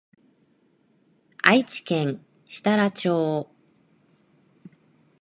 [1.43, 3.51] 愛知県設楽町